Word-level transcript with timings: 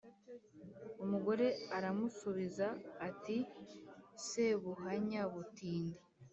umugore 1.03 1.47
aramusubiza 1.77 2.67
ati: 3.07 3.37
"sebuhanya 4.27 5.21
butindi 5.33 5.99